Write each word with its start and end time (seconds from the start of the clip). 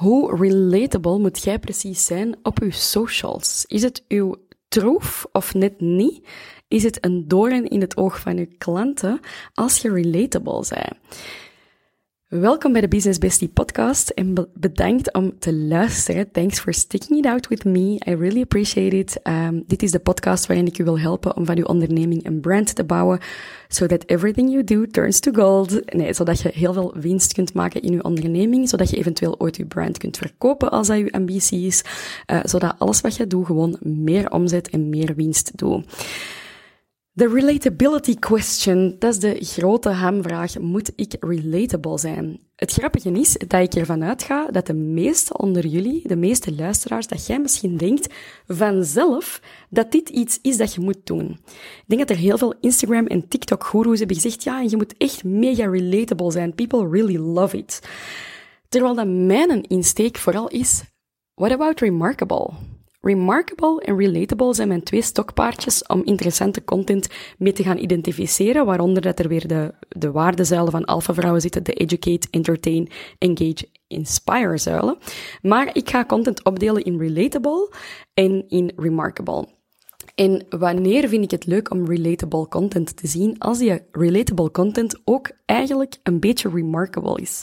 Hoe 0.00 0.36
relatable 0.36 1.18
moet 1.18 1.42
jij 1.42 1.58
precies 1.58 2.04
zijn 2.04 2.36
op 2.42 2.60
uw 2.60 2.70
socials? 2.70 3.64
Is 3.66 3.82
het 3.82 4.04
uw 4.08 4.34
troef 4.68 5.26
of 5.32 5.54
net 5.54 5.80
niet? 5.80 6.26
Is 6.68 6.82
het 6.82 7.04
een 7.04 7.28
doorn 7.28 7.68
in 7.68 7.80
het 7.80 7.96
oog 7.96 8.20
van 8.20 8.36
uw 8.36 8.46
klanten 8.58 9.20
als 9.54 9.78
je 9.78 9.92
relatable 9.92 10.64
bent? 10.68 11.18
Welkom 12.30 12.72
bij 12.72 12.80
de 12.80 12.88
Business 12.88 13.18
Bestie 13.18 13.48
podcast 13.48 14.08
en 14.08 14.48
bedankt 14.54 15.12
om 15.12 15.38
te 15.38 15.54
luisteren. 15.54 16.30
Thanks 16.30 16.60
for 16.60 16.74
sticking 16.74 17.18
it 17.18 17.26
out 17.26 17.48
with 17.48 17.64
me. 17.64 18.00
I 18.08 18.14
really 18.14 18.42
appreciate 18.42 18.96
it. 18.96 19.20
Um, 19.24 19.64
dit 19.66 19.82
is 19.82 19.90
de 19.90 19.98
podcast 19.98 20.46
waarin 20.46 20.66
ik 20.66 20.78
u 20.78 20.84
wil 20.84 20.98
helpen 20.98 21.36
om 21.36 21.46
van 21.46 21.56
uw 21.56 21.64
onderneming 21.64 22.26
een 22.26 22.40
brand 22.40 22.74
te 22.74 22.84
bouwen, 22.84 23.18
so 23.68 23.86
that 23.86 24.02
everything 24.06 24.50
you 24.50 24.64
do 24.64 24.86
turns 24.86 25.20
to 25.20 25.32
gold. 25.32 25.94
Nee, 25.94 26.12
zodat 26.14 26.40
je 26.40 26.50
heel 26.54 26.72
veel 26.72 26.94
winst 26.96 27.32
kunt 27.32 27.54
maken 27.54 27.82
in 27.82 27.92
uw 27.92 28.00
onderneming, 28.00 28.68
zodat 28.68 28.90
je 28.90 28.96
eventueel 28.96 29.34
ooit 29.38 29.56
uw 29.56 29.66
brand 29.66 29.98
kunt 29.98 30.16
verkopen 30.16 30.70
als 30.70 30.86
dat 30.86 30.96
uw 30.96 31.10
ambitie 31.10 31.66
is, 31.66 31.84
uh, 32.26 32.40
zodat 32.44 32.74
alles 32.78 33.00
wat 33.00 33.16
je 33.16 33.26
doet 33.26 33.46
gewoon 33.46 33.76
meer 33.80 34.30
omzet 34.30 34.70
en 34.70 34.88
meer 34.88 35.14
winst 35.14 35.58
doet. 35.58 35.84
De 37.12 37.28
relatability 37.28 38.14
question, 38.14 38.96
dat 38.98 39.14
is 39.14 39.20
de 39.20 39.36
grote 39.40 39.88
hamvraag. 39.88 40.58
Moet 40.58 40.92
ik 40.96 41.16
relatable 41.20 41.98
zijn? 41.98 42.40
Het 42.56 42.72
grappige 42.72 43.10
is 43.10 43.32
dat 43.32 43.60
ik 43.60 43.74
ervan 43.74 44.04
uitga 44.04 44.46
dat 44.46 44.66
de 44.66 44.74
meeste 44.74 45.36
onder 45.38 45.66
jullie, 45.66 46.08
de 46.08 46.16
meeste 46.16 46.54
luisteraars, 46.54 47.06
dat 47.06 47.26
jij 47.26 47.40
misschien 47.40 47.76
denkt 47.76 48.14
vanzelf 48.46 49.42
dat 49.70 49.92
dit 49.92 50.08
iets 50.08 50.38
is 50.42 50.56
dat 50.56 50.74
je 50.74 50.80
moet 50.80 51.06
doen. 51.06 51.30
Ik 51.30 51.84
denk 51.86 52.00
dat 52.00 52.10
er 52.10 52.22
heel 52.22 52.38
veel 52.38 52.54
Instagram 52.60 53.06
en 53.06 53.28
TikTok 53.28 53.64
gurus 53.64 53.98
hebben 53.98 54.16
gezegd, 54.16 54.42
ja, 54.42 54.60
je 54.60 54.76
moet 54.76 54.96
echt 54.96 55.24
mega 55.24 55.66
relatable 55.66 56.30
zijn. 56.30 56.54
People 56.54 56.88
really 56.88 57.16
love 57.16 57.56
it. 57.56 57.80
Terwijl 58.68 58.94
dat 58.94 59.06
mijn 59.06 59.62
insteek 59.62 60.16
vooral 60.18 60.48
is, 60.48 60.82
what 61.34 61.52
about 61.52 61.80
remarkable? 61.80 62.50
Remarkable 63.02 63.80
en 63.80 63.96
relatable 63.96 64.54
zijn 64.54 64.68
mijn 64.68 64.82
twee 64.82 65.02
stokpaardjes 65.02 65.86
om 65.86 66.04
interessante 66.04 66.64
content 66.64 67.08
mee 67.38 67.52
te 67.52 67.62
gaan 67.62 67.78
identificeren, 67.78 68.66
waaronder 68.66 69.02
dat 69.02 69.18
er 69.18 69.28
weer 69.28 69.48
de, 69.48 69.74
de 69.88 70.10
waardezuilen 70.10 70.70
van 70.70 70.84
alpha 70.84 71.14
vrouwen 71.14 71.40
zitten, 71.40 71.64
de 71.64 71.72
educate, 71.72 72.28
entertain, 72.30 72.90
engage, 73.18 73.68
inspire 73.86 74.58
zuilen. 74.58 74.98
Maar 75.42 75.70
ik 75.72 75.90
ga 75.90 76.04
content 76.04 76.44
opdelen 76.44 76.84
in 76.84 76.98
relatable 76.98 77.72
en 78.14 78.48
in 78.48 78.72
remarkable. 78.76 79.48
En 80.14 80.46
wanneer 80.48 81.08
vind 81.08 81.24
ik 81.24 81.30
het 81.30 81.46
leuk 81.46 81.70
om 81.70 81.86
relatable 81.86 82.48
content 82.48 82.96
te 82.96 83.06
zien? 83.06 83.38
Als 83.38 83.58
die 83.58 83.80
relatable 83.92 84.50
content 84.50 85.00
ook 85.04 85.30
eigenlijk 85.46 85.98
een 86.02 86.20
beetje 86.20 86.50
remarkable 86.50 87.20
is. 87.20 87.42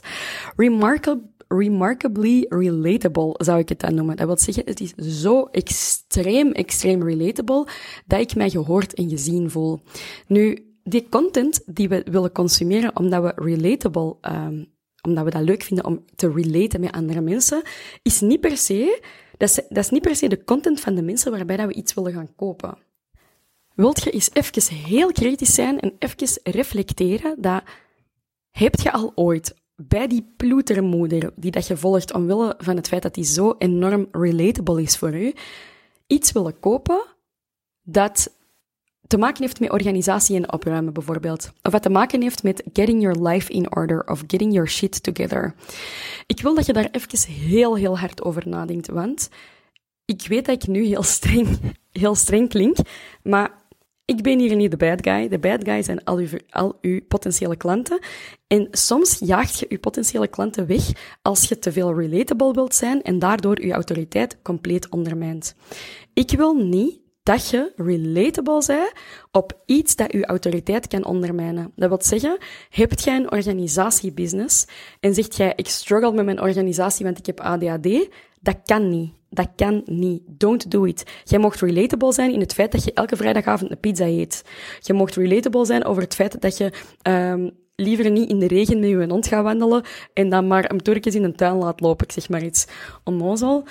Remarkable 0.56 1.22
remarkably 1.47 2.46
relatable, 2.50 3.34
zou 3.38 3.59
ik 3.59 3.69
het 3.69 3.80
dan 3.80 3.96
noemen. 3.96 4.16
Dat 4.16 4.25
wil 4.25 4.38
zeggen, 4.38 4.63
het 4.66 4.80
is 4.80 4.94
zo 5.22 5.44
extreem, 5.44 6.52
extreem 6.52 7.03
relatable, 7.03 7.68
dat 8.06 8.19
ik 8.19 8.35
mij 8.35 8.50
gehoord 8.50 8.94
en 8.94 9.09
gezien 9.09 9.50
voel. 9.52 9.81
Nu, 10.28 10.75
die 10.84 11.09
content 11.09 11.62
die 11.66 11.90
we 11.90 12.03
willen 12.12 12.31
consumeren 12.31 12.96
omdat 12.96 13.24
we 13.24 13.31
relatable, 13.36 14.16
um, 14.22 14.75
omdat 15.02 15.24
we 15.24 15.30
dat 15.30 15.41
leuk 15.41 15.63
vinden 15.63 15.86
om 15.86 16.06
te 16.16 16.31
relaten 16.31 16.80
met 16.80 16.91
andere 16.91 17.22
mensen, 17.22 17.62
is 18.02 18.22
niet 18.22 18.40
per 18.40 18.57
se, 18.57 19.02
dat 19.38 19.50
is, 19.50 19.56
dat 19.56 19.84
is 19.84 19.90
niet 19.90 20.02
per 20.02 20.16
se 20.16 20.28
de 20.28 20.44
content 20.44 20.80
van 20.80 20.96
de 20.96 21.02
mensen 21.02 21.31
waarbij 21.31 21.57
dat 21.57 21.68
we 21.68 21.74
iets 21.74 21.94
willen 21.94 22.13
gaan 22.13 22.36
kopen. 22.36 22.78
Wilt 23.75 24.03
je 24.03 24.12
eens 24.12 24.30
even 24.34 24.75
heel 24.75 25.12
kritisch 25.12 25.53
zijn 25.53 25.80
en 25.80 25.96
even 26.00 26.41
reflecteren 26.44 27.41
dat 27.41 27.63
heb 28.52 28.75
je 28.75 28.91
al 28.91 29.12
ooit 29.16 29.56
bij 29.82 30.08
die 30.08 30.34
ploetermoeder 30.38 31.32
die 31.36 31.52
dat 31.52 31.68
je 31.68 31.78
volgt 31.78 32.14
omwille 32.14 32.56
van 32.58 32.76
het 32.76 32.88
feit 32.88 33.02
dat 33.02 33.14
die 33.14 33.24
zo 33.24 33.56
enorm 33.58 34.08
relatable 34.12 34.82
is 34.82 34.98
voor 34.98 35.16
u, 35.16 35.34
iets 36.08 36.32
willen 36.32 36.60
kopen 36.60 37.06
dat 37.84 38.36
te 39.08 39.18
maken 39.18 39.42
heeft 39.42 39.60
met 39.60 39.72
organisatie 39.72 40.36
en 40.36 40.54
opruimen 40.54 40.94
bijvoorbeeld. 40.94 41.51
Of 41.62 41.72
wat 41.72 41.81
te 41.81 41.90
maken 41.90 42.22
heeft 42.22 42.44
met 42.44 42.63
getting 42.74 43.01
your 43.01 43.28
life 43.28 43.51
in 43.51 43.75
order 43.75 44.07
of 44.07 44.24
getting 44.28 44.54
your 44.54 44.69
shit 44.69 45.04
together. 45.04 45.56
Ik 46.25 46.42
wil 46.42 46.56
dat 46.56 46.66
je 46.66 46.74
daar 46.74 46.90
even 46.92 47.34
heel, 47.34 47.75
heel 47.75 47.98
hard 47.98 48.24
over 48.24 48.48
nadenkt, 48.48 48.88
want 48.88 49.30
ik 50.06 50.28
weet 50.28 50.46
dat 50.46 50.63
ik 50.63 50.68
nu 50.68 50.84
heel 50.84 51.04
streng, 51.04 51.48
heel 51.92 52.16
streng 52.16 52.50
klink, 52.50 52.78
maar 53.24 53.51
ik 54.07 54.21
ben 54.21 54.39
hier 54.39 54.56
niet 54.56 54.71
de 54.71 54.77
bad 54.77 55.00
guy. 55.01 55.27
De 55.27 55.39
bad 55.39 55.63
guy 55.63 55.81
zijn 55.81 56.04
al 56.04 56.18
uw, 56.18 56.27
al 56.50 56.77
uw 56.81 57.00
potentiële 57.07 57.56
klanten. 57.56 58.00
En 58.48 58.68
soms 58.71 59.19
jaagt 59.19 59.59
je 59.59 59.65
je 59.69 59.80
potentiële 59.80 60.27
klanten 60.27 60.68
weg 60.68 60.92
als 61.21 61.48
je 61.48 61.59
te 61.59 61.71
veel 61.71 62.00
relatable 62.00 62.54
wilt 62.54 62.75
zijn 62.75 63.01
en 63.01 63.19
daardoor 63.19 63.65
je 63.65 63.74
autoriteit 63.74 64.38
compleet 64.42 64.89
ondermijnt. 64.89 65.56
Ik 66.13 66.31
wil 66.31 66.54
niet 66.54 67.00
dat 67.24 67.50
je 67.50 67.71
relatable 67.75 68.63
bent 68.68 68.92
op 69.31 69.62
iets 69.65 69.95
dat 69.95 70.12
je 70.12 70.25
autoriteit 70.25 70.88
kan 70.88 71.06
ondermijnen. 71.06 71.71
Dat 71.75 71.89
wil 71.89 72.01
zeggen, 72.01 72.38
heb 72.69 73.00
jij 73.00 73.15
een 73.15 73.31
organisatiebusiness 73.31 74.65
en 75.00 75.13
zegt 75.13 75.36
jij, 75.36 75.53
ik 75.56 75.68
struggle 75.68 76.12
met 76.12 76.25
mijn 76.25 76.42
organisatie, 76.42 77.06
want 77.06 77.18
ik 77.18 77.25
heb 77.25 77.39
ADHD, 77.39 78.10
dat 78.42 78.57
kan 78.65 78.89
niet. 78.89 79.17
Dat 79.29 79.47
kan 79.56 79.81
niet. 79.85 80.21
Don't 80.25 80.71
do 80.71 80.83
it. 80.83 81.03
Jij 81.24 81.39
mocht 81.39 81.62
relatable 81.62 82.13
zijn 82.13 82.33
in 82.33 82.39
het 82.39 82.53
feit 82.53 82.71
dat 82.71 82.83
je 82.83 82.94
elke 82.94 83.15
vrijdagavond 83.15 83.71
een 83.71 83.79
pizza 83.79 84.06
eet. 84.06 84.44
Je 84.79 84.94
mocht 84.94 85.15
relatable 85.15 85.65
zijn 85.65 85.85
over 85.85 86.01
het 86.01 86.15
feit 86.15 86.41
dat 86.41 86.57
je 86.57 86.71
um, 87.03 87.51
liever 87.75 88.12
niet 88.12 88.29
in 88.29 88.39
de 88.39 88.47
regen 88.47 88.79
met 88.79 88.89
je 88.89 89.07
hond 89.07 89.27
gaat 89.27 89.44
wandelen 89.44 89.83
en 90.13 90.29
dan 90.29 90.47
maar 90.47 90.71
een 90.71 90.81
turkjes 90.81 91.15
in 91.15 91.24
een 91.24 91.35
tuin 91.35 91.56
laat 91.56 91.79
lopen. 91.79 92.06
Ik 92.06 92.12
zeg 92.12 92.29
maar 92.29 92.44
iets 92.44 92.68
onnozel. 93.03 93.63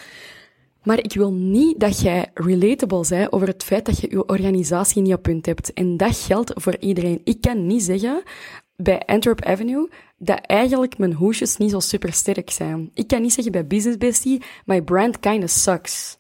Maar 0.83 0.99
ik 0.99 1.13
wil 1.13 1.33
niet 1.33 1.81
dat 1.81 2.01
jij 2.01 2.31
relatable 2.35 3.05
bent 3.09 3.33
over 3.33 3.49
het 3.49 3.65
feit 3.65 3.85
dat 3.87 3.99
je 3.99 4.11
je 4.11 4.27
organisatie 4.27 5.03
niet 5.03 5.15
op 5.15 5.23
punt 5.23 5.47
hebt. 5.47 5.73
En 5.73 5.97
dat 5.97 6.17
geldt 6.19 6.53
voor 6.55 6.77
iedereen. 6.79 7.21
Ik 7.25 7.41
kan 7.41 7.67
niet 7.67 7.83
zeggen 7.83 8.23
bij 8.77 9.03
Antwerp 9.07 9.45
Avenue 9.45 9.89
dat 10.19 10.41
eigenlijk 10.41 10.99
mijn 10.99 11.13
hoesjes 11.13 11.57
niet 11.57 11.71
zo 11.71 11.81
super 11.81 12.13
sterk 12.13 12.51
zijn. 12.51 12.91
Ik 12.95 13.07
kan 13.07 13.23
niet 13.23 13.33
zeggen 13.33 13.53
bij 13.53 13.67
Business 13.67 13.99
Bestie, 13.99 14.43
my 14.65 14.83
brand 14.83 15.21
kinda 15.21 15.47
sucks. 15.47 16.19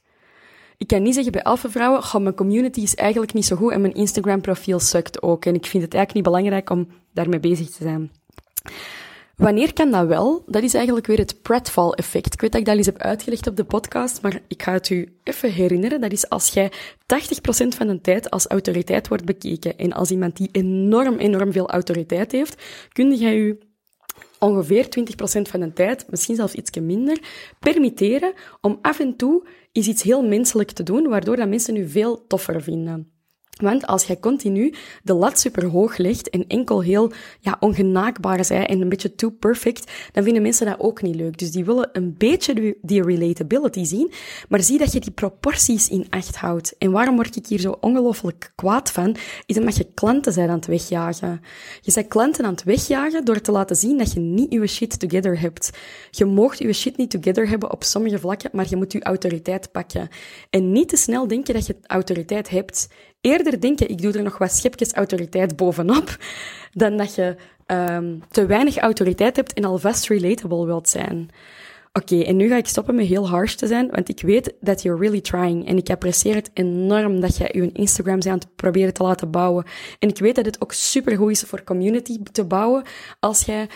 Ik 0.78 0.86
kan 0.86 1.02
niet 1.02 1.14
zeggen 1.14 1.32
bij 1.32 1.42
Alpha 1.42 1.70
Vrouwen, 1.70 2.22
mijn 2.22 2.34
community 2.34 2.80
is 2.80 2.94
eigenlijk 2.94 3.32
niet 3.32 3.44
zo 3.44 3.56
goed 3.56 3.72
en 3.72 3.80
mijn 3.80 3.94
Instagram 3.94 4.40
profiel 4.40 4.78
sukt 4.78 5.22
ook. 5.22 5.44
En 5.44 5.54
ik 5.54 5.66
vind 5.66 5.82
het 5.82 5.94
eigenlijk 5.94 6.14
niet 6.14 6.34
belangrijk 6.34 6.70
om 6.70 6.88
daarmee 7.12 7.40
bezig 7.40 7.70
te 7.70 7.82
zijn. 7.82 8.10
Wanneer 9.36 9.72
kan 9.72 9.90
dat 9.90 10.06
wel? 10.06 10.42
Dat 10.46 10.62
is 10.62 10.74
eigenlijk 10.74 11.06
weer 11.06 11.18
het 11.18 11.42
pratfall-effect. 11.42 12.34
Ik 12.34 12.40
weet 12.40 12.52
dat 12.52 12.60
ik 12.60 12.66
dat 12.66 12.76
eens 12.76 12.86
heb 12.86 12.98
uitgelegd 12.98 13.46
op 13.46 13.56
de 13.56 13.64
podcast, 13.64 14.22
maar 14.22 14.40
ik 14.48 14.62
ga 14.62 14.72
het 14.72 14.90
u 14.90 15.12
even 15.22 15.52
herinneren. 15.52 16.00
Dat 16.00 16.12
is 16.12 16.28
als 16.28 16.48
jij 16.48 16.72
80% 16.72 17.76
van 17.76 17.86
de 17.86 18.00
tijd 18.00 18.30
als 18.30 18.46
autoriteit 18.46 19.08
wordt 19.08 19.24
bekeken 19.24 19.78
en 19.78 19.92
als 19.92 20.10
iemand 20.10 20.36
die 20.36 20.48
enorm, 20.52 21.16
enorm 21.16 21.52
veel 21.52 21.68
autoriteit 21.68 22.32
heeft, 22.32 22.62
kun 22.92 23.14
jij 23.14 23.36
je 23.36 23.58
ongeveer 24.38 24.84
20% 24.84 25.42
van 25.42 25.60
de 25.60 25.72
tijd, 25.72 26.10
misschien 26.10 26.36
zelfs 26.36 26.54
iets 26.54 26.70
minder, 26.80 27.18
permitteren 27.58 28.32
om 28.60 28.78
af 28.82 29.00
en 29.00 29.16
toe 29.16 29.46
eens 29.72 29.88
iets 29.88 30.02
heel 30.02 30.22
menselijk 30.22 30.70
te 30.70 30.82
doen, 30.82 31.08
waardoor 31.08 31.36
dat 31.36 31.48
mensen 31.48 31.76
u 31.76 31.88
veel 31.88 32.26
toffer 32.26 32.62
vinden. 32.62 33.15
Want 33.62 33.86
als 33.86 34.04
jij 34.04 34.18
continu 34.20 34.74
de 35.02 35.14
lat 35.14 35.40
super 35.40 35.66
hoog 35.66 35.96
legt 35.96 36.30
en 36.30 36.46
enkel 36.46 36.82
heel 36.82 37.12
ja, 37.40 37.56
ongenaakbaar 37.60 38.44
zijn 38.44 38.66
en 38.66 38.80
een 38.80 38.88
beetje 38.88 39.14
too 39.14 39.30
perfect, 39.30 39.92
dan 40.12 40.24
vinden 40.24 40.42
mensen 40.42 40.66
dat 40.66 40.80
ook 40.80 41.02
niet 41.02 41.14
leuk. 41.14 41.38
Dus 41.38 41.50
die 41.50 41.64
willen 41.64 41.88
een 41.92 42.14
beetje 42.18 42.76
die 42.82 43.02
relatability 43.02 43.84
zien, 43.84 44.12
maar 44.48 44.62
zie 44.62 44.78
dat 44.78 44.92
je 44.92 45.00
die 45.00 45.10
proporties 45.10 45.88
in 45.88 46.06
acht 46.10 46.36
houdt. 46.36 46.74
En 46.78 46.90
waarom 46.90 47.14
word 47.14 47.36
ik 47.36 47.46
hier 47.46 47.60
zo 47.60 47.76
ongelooflijk 47.80 48.52
kwaad 48.54 48.90
van? 48.90 49.16
Is 49.46 49.58
omdat 49.58 49.76
je 49.76 49.86
klanten 49.94 50.32
zijn 50.32 50.48
aan 50.48 50.56
het 50.56 50.66
wegjagen. 50.66 51.40
Je 51.80 51.92
bent 51.94 52.08
klanten 52.08 52.44
aan 52.44 52.52
het 52.52 52.64
wegjagen 52.64 53.24
door 53.24 53.40
te 53.40 53.52
laten 53.52 53.76
zien 53.76 53.98
dat 53.98 54.12
je 54.12 54.20
niet 54.20 54.52
je 54.52 54.66
shit 54.66 54.98
together 54.98 55.40
hebt. 55.40 55.70
Je 56.10 56.24
moogt 56.24 56.58
je 56.58 56.72
shit 56.72 56.96
niet 56.96 57.10
together 57.10 57.48
hebben 57.48 57.72
op 57.72 57.84
sommige 57.84 58.18
vlakken, 58.18 58.50
maar 58.52 58.66
je 58.68 58.76
moet 58.76 58.92
je 58.92 59.02
autoriteit 59.02 59.72
pakken. 59.72 60.08
En 60.50 60.72
niet 60.72 60.88
te 60.88 60.96
snel 60.96 61.26
denken 61.26 61.54
dat 61.54 61.66
je 61.66 61.76
autoriteit 61.86 62.48
hebt 62.48 62.88
eerder 63.26 63.60
denken, 63.60 63.88
ik 63.88 64.02
doe 64.02 64.12
er 64.12 64.22
nog 64.22 64.38
wat 64.38 64.52
schepjes 64.52 64.92
autoriteit 64.92 65.56
bovenop, 65.56 66.16
dan 66.72 66.96
dat 66.96 67.14
je 67.14 67.36
um, 67.66 68.22
te 68.30 68.46
weinig 68.46 68.76
autoriteit 68.76 69.36
hebt 69.36 69.52
en 69.52 69.64
alvast 69.64 70.08
relatable 70.08 70.66
wilt 70.66 70.88
zijn. 70.88 71.30
Oké, 71.92 72.22
en 72.22 72.36
nu 72.36 72.48
ga 72.48 72.56
ik 72.56 72.66
stoppen 72.66 72.94
met 72.94 73.06
heel 73.06 73.28
harsh 73.28 73.54
te 73.54 73.66
zijn, 73.66 73.90
want 73.90 74.08
ik 74.08 74.20
weet 74.20 74.54
dat 74.60 74.82
you're 74.82 75.00
really 75.00 75.20
trying. 75.20 75.68
En 75.68 75.76
ik 75.76 75.90
apprecieer 75.90 76.34
het 76.34 76.50
enorm 76.54 77.20
dat 77.20 77.36
jij 77.36 77.50
je 77.52 77.72
Instagram 77.72 78.22
aan 78.22 78.38
het 78.38 78.56
proberen 78.56 78.92
te 78.92 79.02
laten 79.02 79.30
bouwen. 79.30 79.64
En 79.98 80.08
ik 80.08 80.18
weet 80.18 80.34
dat 80.34 80.44
het 80.46 80.62
ook 80.62 80.72
supergoed 80.72 81.30
is 81.30 81.42
voor 81.42 81.64
community 81.64 82.18
te 82.32 82.44
bouwen 82.44 82.84
als 83.20 83.42
jij 83.42 83.68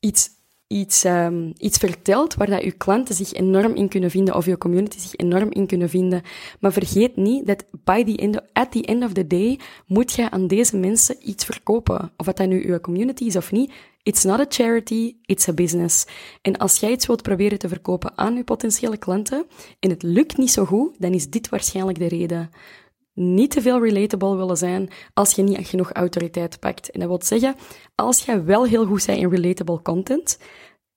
iets 0.00 0.28
iets, 0.74 1.04
um, 1.04 1.52
iets 1.58 1.78
vertelt 1.78 2.34
waar 2.34 2.46
dat 2.46 2.62
je 2.62 2.72
klanten 2.72 3.14
zich 3.14 3.32
enorm 3.32 3.74
in 3.74 3.88
kunnen 3.88 4.10
vinden 4.10 4.34
of 4.34 4.46
je 4.46 4.58
community 4.58 4.98
zich 4.98 5.14
enorm 5.16 5.50
in 5.50 5.66
kunnen 5.66 5.88
vinden. 5.88 6.22
Maar 6.60 6.72
vergeet 6.72 7.16
niet 7.16 7.46
dat 7.46 7.64
by 7.84 8.04
the 8.04 8.16
end, 8.16 8.40
at 8.52 8.72
the 8.72 8.82
end 8.82 9.04
of 9.04 9.12
the 9.12 9.26
day 9.26 9.58
moet 9.86 10.12
je 10.12 10.30
aan 10.30 10.46
deze 10.46 10.76
mensen 10.76 11.16
iets 11.28 11.44
verkopen. 11.44 12.12
Of 12.16 12.26
wat 12.26 12.36
dat 12.36 12.48
nu 12.48 12.66
je 12.66 12.80
community 12.80 13.24
is 13.24 13.36
of 13.36 13.52
niet. 13.52 13.72
It's 14.02 14.24
not 14.24 14.40
a 14.40 14.46
charity, 14.48 15.14
it's 15.24 15.48
a 15.48 15.52
business. 15.52 16.06
En 16.42 16.56
als 16.56 16.80
jij 16.80 16.90
iets 16.90 17.06
wilt 17.06 17.22
proberen 17.22 17.58
te 17.58 17.68
verkopen 17.68 18.12
aan 18.18 18.36
je 18.36 18.44
potentiële 18.44 18.96
klanten 18.96 19.46
en 19.80 19.90
het 19.90 20.02
lukt 20.02 20.36
niet 20.36 20.50
zo 20.50 20.64
goed, 20.64 20.94
dan 20.98 21.12
is 21.12 21.30
dit 21.30 21.48
waarschijnlijk 21.48 21.98
de 21.98 22.08
reden 22.08 22.50
niet 23.14 23.50
te 23.50 23.62
veel 23.62 23.84
relatable 23.84 24.36
willen 24.36 24.56
zijn 24.56 24.90
als 25.14 25.32
je 25.32 25.42
niet 25.42 25.66
genoeg 25.66 25.92
autoriteit 25.92 26.60
pakt. 26.60 26.90
En 26.90 27.00
dat 27.00 27.08
wil 27.08 27.22
zeggen, 27.22 27.56
als 27.94 28.24
jij 28.24 28.44
wel 28.44 28.64
heel 28.64 28.86
goed 28.86 29.06
bent 29.06 29.18
in 29.18 29.30
relatable 29.30 29.82
content, 29.82 30.38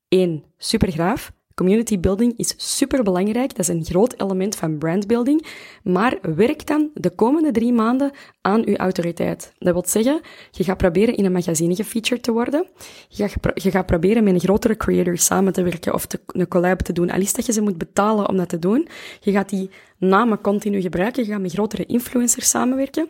één, 0.08 0.44
supergraaf. 0.58 1.32
Community 1.58 2.00
building 2.00 2.34
is 2.36 2.54
super 2.58 3.04
belangrijk. 3.04 3.50
Dat 3.50 3.60
is 3.60 3.68
een 3.68 3.86
groot 3.86 4.22
element 4.22 4.56
van 4.56 4.78
brandbuilding. 4.78 5.46
Maar 5.84 6.18
werk 6.22 6.68
dan 6.68 6.90
de 6.94 7.10
komende 7.10 7.52
drie 7.52 7.74
maanden 7.74 8.12
aan 8.42 8.66
uw 8.66 8.76
autoriteit. 8.76 9.54
Dat 9.60 9.74
wil 9.74 9.84
zeggen, 9.86 10.22
je 10.52 10.64
gaat 10.64 10.78
proberen 10.78 11.16
in 11.16 11.26
een 11.26 11.32
magazine 11.32 11.76
gefeatured 11.76 12.24
te 12.24 12.32
worden. 12.32 12.68
Je 13.08 13.30
gaat, 13.30 13.64
je 13.64 13.72
gaat 13.72 13.86
proberen 13.86 14.24
met 14.24 14.34
een 14.34 14.40
grotere 14.40 14.78
creator 14.78 15.18
samen 15.18 15.54
te 15.54 15.64
werken 15.64 15.94
of 15.94 16.08
een 16.28 16.48
collab 16.48 16.80
te 16.80 16.94
doen. 16.94 17.10
Al 17.10 17.22
is 17.22 17.34
dat 17.34 17.46
je 17.46 17.52
ze 17.52 17.62
moet 17.62 17.78
betalen 17.78 18.30
om 18.30 18.38
dat 18.38 18.50
te 18.50 18.60
doen. 18.60 18.88
Je 19.20 19.32
gaat 19.32 19.50
die 19.50 19.70
namen 19.98 20.42
continu 20.42 20.82
gebruiken. 20.82 21.26
Je 21.26 21.32
gaat 21.32 21.42
met 21.42 21.54
grotere 21.54 21.86
influencers 21.86 22.50
samenwerken. 22.50 23.10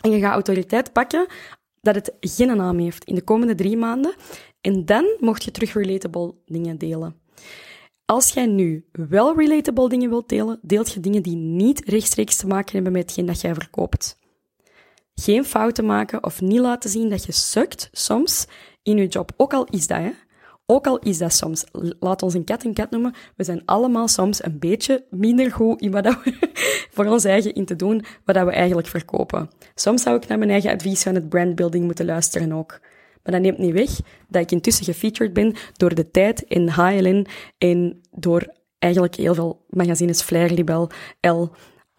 En 0.00 0.10
je 0.10 0.20
gaat 0.20 0.32
autoriteit 0.32 0.92
pakken 0.92 1.26
dat 1.80 1.94
het 1.94 2.12
geen 2.20 2.56
naam 2.56 2.78
heeft 2.78 3.04
in 3.04 3.14
de 3.14 3.22
komende 3.22 3.54
drie 3.54 3.76
maanden. 3.76 4.14
En 4.60 4.84
dan 4.84 5.16
mocht 5.20 5.44
je 5.44 5.50
terug 5.50 5.72
relatable 5.72 6.34
dingen 6.46 6.78
delen. 6.78 7.20
Als 8.04 8.32
jij 8.32 8.46
nu 8.46 8.84
wel 8.92 9.36
relatable 9.36 9.88
dingen 9.88 10.08
wilt 10.08 10.28
delen, 10.28 10.58
deelt 10.62 10.92
je 10.92 11.00
dingen 11.00 11.22
die 11.22 11.36
niet 11.36 11.82
rechtstreeks 11.84 12.36
te 12.36 12.46
maken 12.46 12.72
hebben 12.72 12.92
met 12.92 13.02
hetgeen 13.02 13.26
dat 13.26 13.40
jij 13.40 13.54
verkoopt. 13.54 14.18
Geen 15.14 15.44
fouten 15.44 15.86
maken 15.86 16.24
of 16.24 16.40
niet 16.40 16.60
laten 16.60 16.90
zien 16.90 17.08
dat 17.08 17.24
je 17.24 17.32
sukt 17.32 17.88
soms 17.92 18.46
in 18.82 18.96
je 18.96 19.06
job. 19.06 19.32
Ook 19.36 19.54
al 19.54 19.64
is 19.64 19.86
dat, 19.86 19.98
hè. 19.98 20.10
Ook 20.66 20.86
al 20.86 20.98
is 20.98 21.18
dat 21.18 21.32
soms, 21.32 21.64
laat 22.00 22.22
ons 22.22 22.34
een 22.34 22.44
kat 22.44 22.64
een 22.64 22.74
kat 22.74 22.90
noemen, 22.90 23.14
we 23.36 23.44
zijn 23.44 23.62
allemaal 23.64 24.08
soms 24.08 24.44
een 24.44 24.58
beetje 24.58 25.04
minder 25.10 25.52
goed 25.52 25.80
in 25.80 25.90
wat 25.90 26.04
we 26.04 26.36
voor 26.94 27.04
ons 27.04 27.24
eigen 27.24 27.54
in 27.54 27.64
te 27.64 27.76
doen, 27.76 28.04
wat 28.24 28.36
we 28.36 28.50
eigenlijk 28.52 28.88
verkopen. 28.88 29.50
Soms 29.74 30.02
zou 30.02 30.16
ik 30.16 30.26
naar 30.26 30.38
mijn 30.38 30.50
eigen 30.50 30.70
advies 30.70 31.02
van 31.02 31.14
het 31.14 31.28
brandbuilding 31.28 31.84
moeten 31.84 32.04
luisteren 32.04 32.52
ook. 32.52 32.80
Maar 33.22 33.32
dat 33.32 33.40
neemt 33.42 33.58
niet 33.58 33.72
weg 33.72 34.00
dat 34.28 34.42
ik 34.42 34.50
intussen 34.50 34.84
gefeatured 34.84 35.32
ben 35.32 35.54
door 35.72 35.94
de 35.94 36.10
tijd 36.10 36.40
in 36.40 36.68
HLN 36.68 37.26
en 37.58 38.00
door 38.10 38.54
eigenlijk 38.78 39.14
heel 39.14 39.34
veel 39.34 39.64
magazines, 39.68 40.22
Flair, 40.22 40.50
Libel, 40.50 40.90
L, 41.20 41.44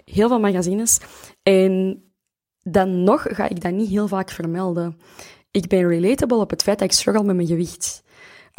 heel 0.05 0.27
veel 0.27 0.39
magazines. 0.39 0.99
En 1.43 2.03
dan 2.61 3.03
nog 3.03 3.25
ga 3.29 3.49
ik 3.49 3.61
dat 3.61 3.71
niet 3.71 3.89
heel 3.89 4.07
vaak 4.07 4.29
vermelden. 4.29 4.97
Ik 5.51 5.67
ben 5.67 5.87
relatable 5.87 6.37
op 6.37 6.49
het 6.49 6.63
feit 6.63 6.79
dat 6.79 6.87
ik 6.87 6.93
struggle 6.93 7.23
met 7.23 7.35
mijn 7.35 7.47
gewicht. 7.47 8.03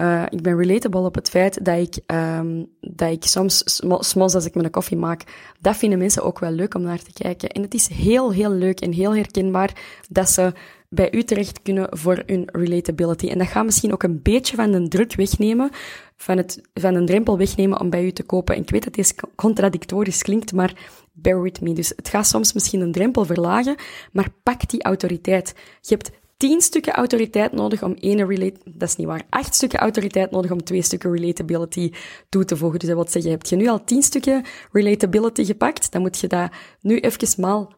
Uh, 0.01 0.23
ik 0.29 0.43
ben 0.43 0.57
relatable 0.57 1.01
op 1.01 1.15
het 1.15 1.31
feit 1.31 1.65
dat 1.65 1.79
ik, 1.79 1.99
um, 2.15 2.71
dat 2.81 3.11
ik 3.11 3.25
soms, 3.25 3.63
soms 3.99 4.35
als 4.35 4.45
ik 4.45 4.55
mijn 4.55 4.71
koffie 4.71 4.97
maak, 4.97 5.53
dat 5.61 5.77
vinden 5.77 5.99
mensen 5.99 6.23
ook 6.23 6.39
wel 6.39 6.51
leuk 6.51 6.75
om 6.75 6.83
naar 6.83 7.03
te 7.03 7.13
kijken. 7.13 7.49
En 7.49 7.63
het 7.63 7.75
is 7.75 7.89
heel, 7.89 8.33
heel 8.33 8.51
leuk 8.51 8.81
en 8.81 8.93
heel 8.93 9.15
herkenbaar 9.15 10.01
dat 10.09 10.31
ze 10.31 10.53
bij 10.95 11.13
u 11.13 11.23
terecht 11.23 11.63
kunnen 11.63 11.99
voor 11.99 12.23
hun 12.27 12.49
relatability. 12.53 13.29
En 13.29 13.39
dat 13.39 13.47
gaat 13.47 13.65
misschien 13.65 13.93
ook 13.93 14.03
een 14.03 14.23
beetje 14.23 14.57
van 14.57 14.71
de 14.71 14.89
druk 14.89 15.15
wegnemen, 15.15 15.71
van, 16.17 16.37
het, 16.37 16.61
van 16.75 16.95
een 16.95 17.07
drempel 17.07 17.39
wegnemen 17.39 17.81
om 17.81 17.91
bij 17.91 18.05
u 18.05 18.13
te 18.13 18.23
kopen. 18.23 18.55
En 18.55 18.63
ik 18.63 18.71
weet 18.71 18.85
dat 18.85 18.95
deze 18.95 19.15
contradictorisch 19.35 20.23
klinkt, 20.23 20.53
maar 20.53 20.75
bear 21.13 21.43
with 21.43 21.61
me. 21.61 21.73
Dus 21.73 21.93
het 21.97 22.09
gaat 22.09 22.27
soms 22.27 22.53
misschien 22.53 22.81
een 22.81 22.93
drempel 22.93 23.25
verlagen, 23.25 23.77
maar 24.13 24.29
pak 24.43 24.69
die 24.69 24.83
autoriteit. 24.83 25.55
Je 25.81 25.95
hebt 25.95 26.11
tien 26.37 26.61
stukken 26.61 26.93
autoriteit 26.93 27.53
nodig 27.53 27.83
om 27.83 27.95
één 28.01 28.27
relate... 28.27 28.57
Dat 28.65 28.89
is 28.89 28.97
niet 28.97 29.07
waar. 29.07 29.23
Acht 29.31 29.55
stukken 29.55 29.79
autoriteit 29.79 30.31
nodig 30.31 30.51
om 30.51 30.65
twee 30.65 30.83
stukken 30.83 31.13
relatability 31.13 31.93
toe 32.29 32.45
te 32.45 32.57
voegen. 32.57 32.79
Dus 32.79 32.89
dat 32.89 32.97
wil 32.97 33.09
zeggen, 33.09 33.31
heb 33.31 33.47
je 33.47 33.57
nu 33.57 33.69
al 33.69 33.85
tien 33.85 34.03
stukken 34.03 34.45
relatability 34.73 35.45
gepakt, 35.45 35.93
dan 35.93 36.01
moet 36.01 36.19
je 36.19 36.27
dat 36.27 36.51
nu 36.81 36.99
even 36.99 37.41
maal 37.41 37.73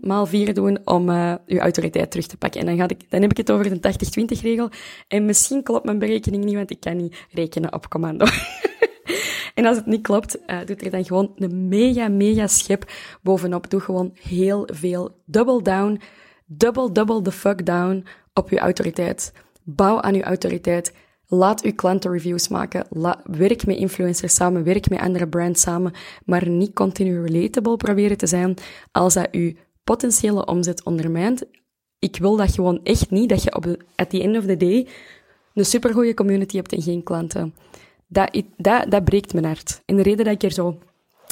maal 0.00 0.26
vier 0.26 0.54
doen 0.54 0.78
om 0.84 1.08
uh, 1.08 1.34
je 1.46 1.58
autoriteit 1.58 2.10
terug 2.10 2.26
te 2.26 2.36
pakken. 2.36 2.60
En 2.60 2.66
dan, 2.66 2.76
ga 2.76 2.88
ik, 2.88 3.10
dan 3.10 3.20
heb 3.20 3.30
ik 3.30 3.36
het 3.36 3.50
over 3.50 3.80
de 3.80 3.92
80-20 4.36 4.40
regel. 4.42 4.68
En 5.08 5.24
misschien 5.24 5.62
klopt 5.62 5.84
mijn 5.84 5.98
berekening 5.98 6.44
niet, 6.44 6.54
want 6.54 6.70
ik 6.70 6.80
kan 6.80 6.96
niet 6.96 7.26
rekenen 7.30 7.72
op 7.72 7.88
commando. 7.88 8.24
en 9.54 9.66
als 9.66 9.76
het 9.76 9.86
niet 9.86 10.02
klopt, 10.02 10.38
uh, 10.46 10.58
doe 10.64 10.76
er 10.76 10.90
dan 10.90 11.04
gewoon 11.04 11.32
een 11.36 11.68
mega, 11.68 12.08
mega 12.08 12.46
schep 12.46 12.92
bovenop. 13.22 13.70
Doe 13.70 13.80
gewoon 13.80 14.16
heel 14.22 14.68
veel 14.72 15.16
double 15.26 15.62
down, 15.62 16.00
double, 16.46 16.92
double 16.92 17.22
the 17.22 17.32
fuck 17.32 17.66
down 17.66 18.06
op 18.34 18.50
je 18.50 18.58
autoriteit. 18.58 19.32
Bouw 19.62 20.00
aan 20.00 20.14
je 20.14 20.22
autoriteit. 20.22 20.92
Laat 21.28 21.62
uw 21.62 21.74
klanten 21.74 22.10
reviews 22.10 22.48
maken. 22.48 22.86
werk 23.24 23.66
met 23.66 23.76
influencers 23.76 24.34
samen, 24.34 24.64
werk 24.64 24.90
met 24.90 25.00
andere 25.00 25.28
brands 25.28 25.60
samen, 25.60 25.92
maar 26.24 26.48
niet 26.48 26.72
continu 26.72 27.26
relatable 27.26 27.76
proberen 27.76 28.16
te 28.16 28.26
zijn 28.26 28.54
als 28.92 29.14
dat 29.14 29.28
uw 29.30 29.52
potentiële 29.84 30.46
omzet 30.46 30.84
ondermijnt. 30.84 31.44
Ik 31.98 32.16
wil 32.16 32.36
dat 32.36 32.54
gewoon 32.54 32.80
echt 32.82 33.10
niet, 33.10 33.28
dat 33.28 33.42
je 33.42 33.54
op 33.54 33.62
de, 33.62 33.78
at 33.96 34.10
the 34.10 34.22
end 34.22 34.36
of 34.36 34.44
the 34.44 34.56
day 34.56 34.88
een 35.54 35.64
supergoeie 35.64 36.14
community 36.14 36.56
hebt 36.56 36.72
en 36.72 36.82
geen 36.82 37.02
klanten. 37.02 37.54
Dat, 38.06 38.42
dat, 38.56 38.90
dat 38.90 39.04
breekt 39.04 39.32
mijn 39.32 39.44
hart. 39.44 39.82
En 39.84 39.96
de 39.96 40.02
reden 40.02 40.24
dat 40.24 40.34
ik 40.34 40.42
er 40.42 40.52
zo 40.52 40.66
een 40.66 40.78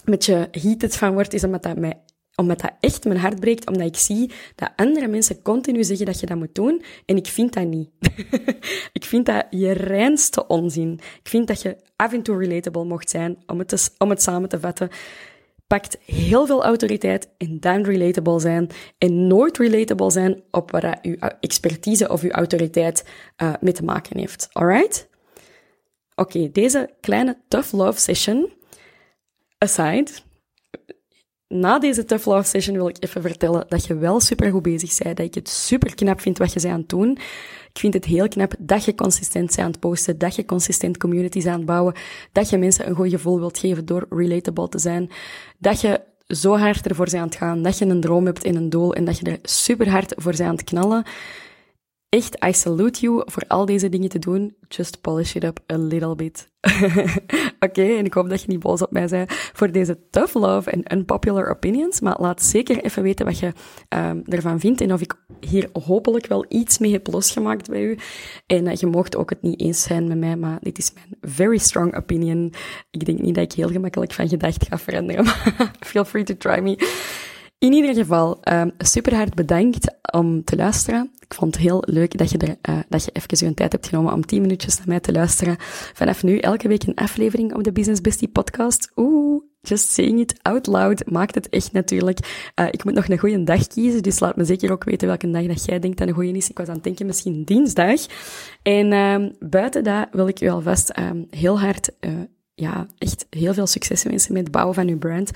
beetje 0.04 0.48
heated 0.50 0.96
van 0.96 1.12
word, 1.12 1.34
is 1.34 1.44
omdat 1.44 1.62
dat 1.62 1.76
mij 1.76 2.00
omdat 2.34 2.60
dat 2.60 2.72
echt 2.80 3.04
mijn 3.04 3.18
hart 3.18 3.40
breekt, 3.40 3.66
omdat 3.66 3.86
ik 3.86 3.96
zie 3.96 4.30
dat 4.54 4.72
andere 4.76 5.08
mensen 5.08 5.42
continu 5.42 5.84
zeggen 5.84 6.06
dat 6.06 6.20
je 6.20 6.26
dat 6.26 6.36
moet 6.36 6.54
doen. 6.54 6.82
En 7.06 7.16
ik 7.16 7.26
vind 7.26 7.52
dat 7.52 7.66
niet. 7.66 7.90
ik 8.98 9.04
vind 9.04 9.26
dat 9.26 9.46
je 9.50 9.72
reinste 9.72 10.46
onzin. 10.46 10.92
Ik 11.22 11.28
vind 11.28 11.46
dat 11.46 11.62
je 11.62 11.76
af 11.96 12.12
en 12.12 12.22
toe 12.22 12.38
relatable 12.38 12.84
mocht 12.84 13.10
zijn, 13.10 13.42
om 13.46 13.58
het, 13.58 13.94
om 13.98 14.10
het 14.10 14.22
samen 14.22 14.48
te 14.48 14.60
vatten. 14.60 14.88
Pakt 15.66 15.98
heel 16.04 16.46
veel 16.46 16.64
autoriteit 16.64 17.28
en 17.38 17.60
dan 17.60 17.84
relatable 17.84 18.40
zijn. 18.40 18.68
En 18.98 19.26
nooit 19.26 19.58
relatable 19.58 20.10
zijn 20.10 20.42
op 20.50 20.70
waar 20.70 20.98
je 21.02 21.16
expertise 21.40 22.08
of 22.08 22.22
je 22.22 22.32
autoriteit 22.32 23.04
uh, 23.42 23.52
mee 23.60 23.72
te 23.72 23.84
maken 23.84 24.18
heeft. 24.18 24.48
Alright? 24.52 25.08
Oké, 26.14 26.50
deze 26.52 26.90
kleine 27.00 27.38
tough 27.48 27.72
love 27.72 28.00
session 28.00 28.52
aside 29.58 30.10
na 31.52 31.78
deze 31.78 32.04
tough 32.04 32.26
love 32.26 32.48
session 32.48 32.76
wil 32.76 32.88
ik 32.88 32.96
even 33.00 33.22
vertellen 33.22 33.64
dat 33.68 33.86
je 33.86 33.96
wel 33.96 34.20
super 34.20 34.50
goed 34.50 34.62
bezig 34.62 34.98
bent, 34.98 35.16
dat 35.16 35.26
ik 35.26 35.34
het 35.34 35.48
super 35.48 35.94
knap 35.94 36.20
vind 36.20 36.38
wat 36.38 36.52
je 36.52 36.60
bent 36.60 36.72
aan 36.72 36.80
het 36.80 36.88
doen. 36.88 37.10
Ik 37.72 37.78
vind 37.78 37.94
het 37.94 38.04
heel 38.04 38.28
knap 38.28 38.54
dat 38.58 38.84
je 38.84 38.94
consistent 38.94 39.46
bent 39.46 39.58
aan 39.58 39.70
het 39.70 39.80
posten, 39.80 40.18
dat 40.18 40.34
je 40.34 40.44
consistent 40.44 40.96
communities 40.96 41.46
aan 41.46 41.56
het 41.56 41.66
bouwen, 41.66 41.94
dat 42.32 42.50
je 42.50 42.58
mensen 42.58 42.88
een 42.88 42.94
goed 42.94 43.10
gevoel 43.10 43.38
wilt 43.38 43.58
geven 43.58 43.86
door 43.86 44.06
relatable 44.10 44.68
te 44.68 44.78
zijn, 44.78 45.10
dat 45.58 45.80
je 45.80 46.00
zo 46.26 46.56
hard 46.56 46.86
ervoor 46.86 47.04
bent 47.04 47.16
aan 47.16 47.28
het 47.28 47.36
gaan, 47.36 47.62
dat 47.62 47.78
je 47.78 47.86
een 47.86 48.00
droom 48.00 48.26
hebt 48.26 48.44
en 48.44 48.54
een 48.54 48.70
doel 48.70 48.94
en 48.94 49.04
dat 49.04 49.18
je 49.18 49.24
er 49.24 49.38
super 49.42 49.90
hard 49.90 50.14
voor 50.16 50.32
bent 50.32 50.48
aan 50.48 50.56
het 50.56 50.64
knallen. 50.64 51.04
Echt, 52.14 52.44
I 52.44 52.52
salute 52.52 53.00
you 53.00 53.22
voor 53.24 53.42
al 53.48 53.66
deze 53.66 53.88
dingen 53.88 54.08
te 54.08 54.18
doen. 54.18 54.54
Just 54.68 55.00
polish 55.00 55.34
it 55.34 55.44
up 55.44 55.60
a 55.72 55.76
little 55.76 56.14
bit. 56.14 56.48
Oké, 57.66 57.82
en 57.82 58.04
ik 58.04 58.14
hoop 58.14 58.28
dat 58.28 58.42
je 58.42 58.48
niet 58.48 58.60
boos 58.60 58.82
op 58.82 58.90
mij 58.90 59.06
bent 59.06 59.32
voor 59.32 59.72
deze 59.72 59.98
tough 60.10 60.34
love 60.34 60.70
en 60.70 60.92
unpopular 60.92 61.50
opinions. 61.50 62.00
Maar 62.00 62.20
laat 62.20 62.42
zeker 62.42 62.84
even 62.84 63.02
weten 63.02 63.26
wat 63.26 63.38
je 63.38 63.52
um, 63.88 64.22
ervan 64.24 64.60
vindt 64.60 64.80
en 64.80 64.92
of 64.92 65.00
ik 65.00 65.14
hier 65.40 65.68
hopelijk 65.72 66.26
wel 66.26 66.44
iets 66.48 66.78
mee 66.78 66.92
heb 66.92 67.06
losgemaakt 67.06 67.70
bij 67.70 67.82
u. 67.82 67.98
En 68.46 68.66
uh, 68.66 68.74
je 68.74 68.86
mocht 68.86 69.16
ook 69.16 69.30
het 69.30 69.42
niet 69.42 69.60
eens 69.60 69.82
zijn 69.82 70.08
met 70.08 70.18
mij, 70.18 70.36
maar 70.36 70.58
dit 70.60 70.78
is 70.78 70.92
mijn 70.92 71.16
very 71.20 71.58
strong 71.58 71.96
opinion. 71.96 72.52
Ik 72.90 73.04
denk 73.04 73.18
niet 73.18 73.34
dat 73.34 73.44
ik 73.44 73.52
heel 73.52 73.70
gemakkelijk 73.70 74.12
van 74.12 74.28
gedacht 74.28 74.66
ga 74.68 74.78
veranderen, 74.78 75.26
feel 75.80 76.04
free 76.04 76.24
to 76.24 76.36
try 76.36 76.58
me. 76.58 76.76
In 77.62 77.72
ieder 77.72 77.94
geval, 77.94 78.40
uh, 78.52 78.62
super 78.78 79.14
hard 79.14 79.34
bedankt 79.34 79.94
om 80.12 80.44
te 80.44 80.56
luisteren. 80.56 81.10
Ik 81.18 81.34
vond 81.34 81.54
het 81.54 81.64
heel 81.64 81.82
leuk 81.86 82.18
dat 82.18 82.30
je, 82.30 82.38
er, 82.38 82.74
uh, 82.74 82.80
dat 82.88 83.04
je 83.04 83.10
even 83.12 83.46
je 83.46 83.54
tijd 83.54 83.72
hebt 83.72 83.88
genomen 83.88 84.12
om 84.12 84.26
10 84.26 84.40
minuutjes 84.40 84.76
naar 84.76 84.88
mij 84.88 85.00
te 85.00 85.12
luisteren. 85.12 85.56
Vanaf 85.94 86.22
nu 86.22 86.38
elke 86.38 86.68
week 86.68 86.82
een 86.82 86.94
aflevering 86.94 87.54
op 87.54 87.64
de 87.64 87.72
Business 87.72 88.00
Bestie 88.00 88.28
podcast. 88.28 88.92
Oeh, 88.96 89.42
just 89.60 89.92
saying 89.92 90.20
it 90.20 90.34
out 90.42 90.66
loud 90.66 91.10
maakt 91.10 91.34
het 91.34 91.48
echt 91.48 91.72
natuurlijk. 91.72 92.50
Uh, 92.60 92.66
ik 92.70 92.84
moet 92.84 92.94
nog 92.94 93.08
een 93.08 93.18
goede 93.18 93.44
dag 93.44 93.66
kiezen, 93.66 94.02
dus 94.02 94.20
laat 94.20 94.36
me 94.36 94.44
zeker 94.44 94.72
ook 94.72 94.84
weten 94.84 95.08
welke 95.08 95.30
dag 95.30 95.46
dat 95.46 95.64
jij 95.64 95.78
denkt 95.78 95.98
dat 95.98 96.08
een 96.08 96.14
goede 96.14 96.32
is. 96.32 96.50
Ik 96.50 96.58
was 96.58 96.68
aan 96.68 96.74
het 96.74 96.84
denken 96.84 97.06
misschien 97.06 97.44
dinsdag. 97.44 98.00
En 98.62 98.92
uh, 98.92 99.28
buiten 99.38 99.84
dat 99.84 100.08
wil 100.10 100.28
ik 100.28 100.40
u 100.40 100.48
alvast 100.48 100.98
um, 100.98 101.26
heel 101.30 101.60
hard 101.60 101.90
uh, 102.00 102.10
ja, 102.54 102.86
echt 102.98 103.26
heel 103.30 103.54
veel 103.54 103.66
succes 103.66 104.02
wensen 104.02 104.32
met 104.32 104.42
het 104.42 104.52
bouwen 104.52 104.74
van 104.74 104.88
uw 104.88 104.98
brand. 104.98 105.30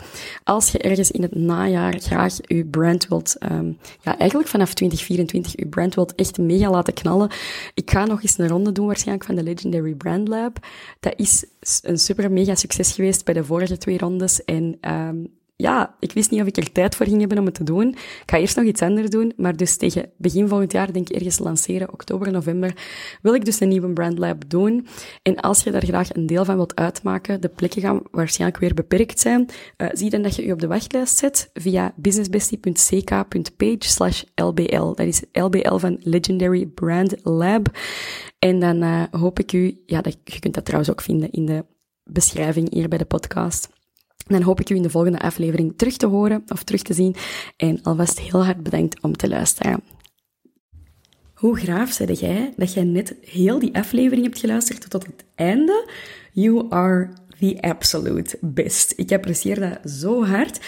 Als 0.45 0.71
je 0.71 0.79
ergens 0.79 1.11
in 1.11 1.23
het 1.23 1.35
najaar 1.35 1.99
graag 1.99 2.37
uw 2.49 2.71
brand 2.71 3.09
wilt, 3.09 3.37
um, 3.53 3.79
ja, 4.03 4.19
eigenlijk 4.19 4.49
vanaf 4.49 4.75
2024 4.75 5.57
uw 5.57 5.69
brand 5.69 5.95
wilt 5.95 6.15
echt 6.15 6.39
mega 6.39 6.71
laten 6.71 6.95
knallen. 6.95 7.31
Ik 7.75 7.91
ga 7.91 8.05
nog 8.05 8.23
eens 8.23 8.39
een 8.39 8.49
ronde 8.49 8.73
doen 8.73 8.87
waarschijnlijk 8.87 9.27
van 9.27 9.35
de 9.35 9.43
Legendary 9.43 9.95
Brand 9.95 10.29
Lab. 10.29 10.59
Dat 11.01 11.15
is 11.17 11.45
een 11.83 11.99
super 11.99 12.33
mega 12.33 12.55
succes 12.55 12.93
geweest 12.93 13.25
bij 13.25 13.35
de 13.35 13.45
vorige 13.45 13.79
twee 13.79 13.99
rondes 13.99 14.45
en 14.45 14.79
um, 14.91 15.36
ja, 15.57 15.97
ik 16.01 16.13
wist 16.13 16.31
niet 16.31 16.41
of 16.41 16.47
ik 16.47 16.57
er 16.57 16.73
tijd 16.73 16.95
voor 16.95 17.07
ging 17.07 17.19
hebben 17.19 17.39
om 17.39 17.45
het 17.45 17.55
te 17.55 17.65
doen. 17.65 17.89
Ik 17.89 18.23
ga 18.27 18.39
eerst 18.39 18.57
nog 18.57 18.65
iets 18.65 18.83
anders 18.83 19.11
doen, 19.11 19.33
maar 19.37 19.57
dus 19.57 19.77
tegen 19.77 20.11
begin 20.17 20.49
volgend 20.49 20.73
jaar, 20.73 20.93
denk 20.93 21.09
ik 21.09 21.17
ergens 21.17 21.39
lanceren, 21.39 21.93
oktober, 21.93 22.33
november, 22.33 22.77
wil 23.23 23.35
ik 23.35 23.45
dus 23.45 23.61
een 23.61 23.69
nieuwe 23.69 23.93
Brand 23.93 24.19
Lab 24.19 24.49
doen. 24.49 24.87
En 25.23 25.37
als 25.37 25.63
je 25.63 25.71
daar 25.71 25.85
graag 25.85 26.15
een 26.15 26.27
deel 26.27 26.45
van 26.45 26.57
wilt 26.57 26.75
uitmaken, 26.75 27.41
de 27.41 27.49
plekken 27.49 27.83
gaan 27.83 28.03
waarschijnlijk 28.11 28.61
weer 28.61 28.75
beperkt 28.75 29.21
zijn, 29.21 29.49
uh, 29.77 29.89
zie 29.93 30.11
dan 30.11 30.23
dat 30.23 30.37
je 30.37 30.47
je 30.47 30.53
op 30.53 30.61
de 30.61 30.67
wachtlijst 30.67 31.17
zet 31.17 31.51
via 31.55 31.93
businessbestie.ck.page 31.97 33.77
slash 33.79 34.23
lbl. 34.35 34.93
Dat 34.95 35.07
is 35.07 35.23
lbl 35.33 35.77
van 35.77 35.97
Legendary 36.01 36.67
Brand 36.67 37.15
Lab. 37.23 37.79
En 38.39 38.61
dan 38.61 38.83
uh, 38.83 39.03
hoop 39.11 39.39
ik 39.39 39.53
u, 39.53 39.83
ja, 39.87 40.01
dat, 40.01 40.17
je 40.25 40.39
kunt 40.39 40.55
dat 40.55 40.65
trouwens 40.65 40.91
ook 40.91 41.01
vinden 41.01 41.31
in 41.31 41.47
de 41.47 41.65
beschrijving 42.05 42.73
hier 42.73 42.89
bij 42.89 42.99
de 42.99 43.05
podcast. 43.05 43.76
Dan 44.27 44.43
hoop 44.43 44.61
ik 44.61 44.71
u 44.71 44.75
in 44.75 44.83
de 44.83 44.91
volgende 44.91 45.19
aflevering 45.19 45.73
terug 45.77 45.97
te 45.97 46.07
horen 46.07 46.43
of 46.49 46.63
terug 46.63 46.83
te 46.83 46.95
zien. 46.95 47.15
En 47.57 47.83
alvast 47.83 48.21
heel 48.21 48.45
hard 48.45 48.63
bedankt 48.63 49.01
om 49.03 49.17
te 49.17 49.29
luisteren. 49.29 49.83
Hoe 51.35 51.59
graaf 51.59 51.93
zei 51.93 52.13
jij 52.13 52.53
dat 52.57 52.73
jij 52.73 52.85
net 52.85 53.15
heel 53.21 53.59
die 53.59 53.75
aflevering 53.75 54.27
hebt 54.27 54.39
geluisterd 54.39 54.91
tot 54.91 55.07
het 55.07 55.25
einde? 55.35 55.91
You 56.33 56.67
are 56.69 57.09
the 57.39 57.59
absolute 57.61 58.39
best. 58.41 58.93
Ik 58.97 59.13
apprecieer 59.13 59.61
dat 59.61 59.91
zo 59.91 60.25
hard. 60.25 60.61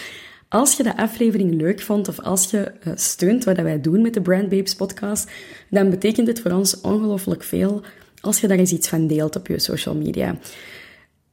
Als 0.49 0.77
je 0.77 0.83
de 0.83 0.97
aflevering 0.97 1.61
leuk 1.61 1.81
vond 1.81 2.07
of 2.07 2.19
als 2.19 2.51
je 2.51 2.59
eh, 2.59 2.91
steunt 2.95 3.43
wat 3.43 3.57
wij 3.57 3.81
doen 3.81 4.01
met 4.01 4.13
de 4.13 4.21
Brand 4.21 4.49
Babes 4.49 4.75
podcast, 4.75 5.31
dan 5.69 5.89
betekent 5.89 6.27
het 6.27 6.39
voor 6.39 6.51
ons 6.51 6.81
ongelooflijk 6.81 7.43
veel 7.43 7.81
als 8.21 8.39
je 8.39 8.47
daar 8.47 8.57
eens 8.57 8.71
iets 8.71 8.87
van 8.87 9.07
deelt 9.07 9.35
op 9.35 9.47
je 9.47 9.59
social 9.59 9.95
media 9.95 10.37